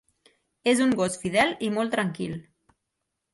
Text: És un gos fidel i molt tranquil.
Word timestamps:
És 0.71 0.79
un 0.85 0.95
gos 1.01 1.17
fidel 1.25 1.53
i 1.67 1.69
molt 1.77 1.95
tranquil. 1.97 2.35